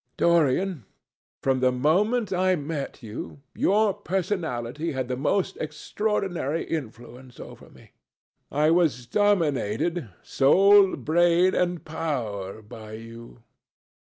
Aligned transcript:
Dorian, 0.17 0.85
from 1.43 1.59
the 1.59 1.71
moment 1.71 2.33
I 2.33 2.55
met 2.55 3.03
you, 3.03 3.43
your 3.53 3.93
personality 3.93 4.93
had 4.93 5.07
the 5.07 5.15
most 5.15 5.57
extraordinary 5.57 6.63
influence 6.63 7.39
over 7.39 7.69
me. 7.69 7.91
I 8.51 8.71
was 8.71 9.05
dominated, 9.05 10.09
soul, 10.23 10.95
brain, 10.95 11.53
and 11.53 11.85
power, 11.85 12.63
by 12.63 12.93
you. 12.93 13.43